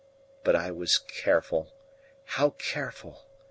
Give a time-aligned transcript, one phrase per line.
[0.43, 1.75] But I was careful
[2.25, 3.27] how careful!